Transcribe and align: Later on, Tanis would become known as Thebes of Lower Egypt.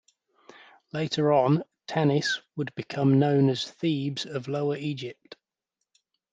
Later 0.93 1.31
on, 1.31 1.61
Tanis 1.85 2.39
would 2.55 2.73
become 2.73 3.19
known 3.19 3.49
as 3.51 3.69
Thebes 3.69 4.25
of 4.25 4.47
Lower 4.47 4.75
Egypt. 4.75 5.35